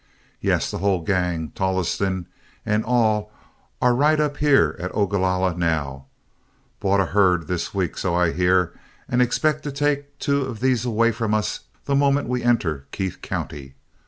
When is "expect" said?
9.21-9.61